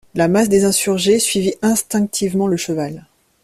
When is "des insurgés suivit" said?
0.49-1.53